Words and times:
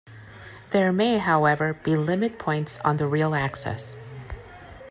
There 0.71 0.91
may, 0.91 1.19
however, 1.19 1.75
be 1.75 1.95
limit 1.95 2.39
points 2.39 2.79
on 2.79 2.97
the 2.97 3.05
real 3.05 3.35
axis. 3.35 3.97